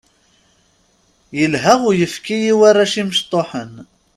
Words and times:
Ilha 1.43 1.73
uyefki 1.87 2.37
i 2.51 2.53
warrac 2.59 2.93
imecṭuḥen. 3.01 3.73